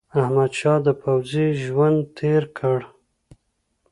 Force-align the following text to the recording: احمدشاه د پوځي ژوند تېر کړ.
احمدشاه 0.21 0.79
د 0.85 0.87
پوځي 1.01 1.47
ژوند 1.63 1.99
تېر 2.17 2.43
کړ. 2.57 2.79